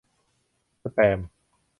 [0.81, 1.19] สแปม?